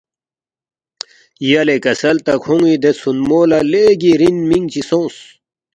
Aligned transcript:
یلے 1.49 1.77
کسل 1.83 2.17
تا 2.25 2.33
کھون٘ی 2.43 2.75
دے 2.83 2.91
ژھونمو 2.99 3.39
لہ 3.49 3.59
لیگی 3.71 4.13
رِن 4.19 4.35
منگ 4.49 4.67
چی 4.71 4.81
سونگس 4.89 5.17